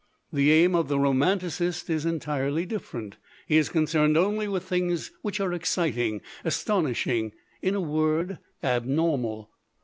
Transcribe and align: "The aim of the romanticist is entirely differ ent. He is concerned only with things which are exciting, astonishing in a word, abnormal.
"The 0.33 0.51
aim 0.51 0.73
of 0.73 0.87
the 0.87 0.97
romanticist 0.97 1.87
is 1.87 2.07
entirely 2.07 2.65
differ 2.65 2.97
ent. 2.97 3.17
He 3.45 3.57
is 3.57 3.69
concerned 3.69 4.17
only 4.17 4.47
with 4.47 4.63
things 4.63 5.11
which 5.21 5.39
are 5.39 5.53
exciting, 5.53 6.21
astonishing 6.43 7.33
in 7.61 7.75
a 7.75 7.81
word, 7.81 8.39
abnormal. 8.63 9.51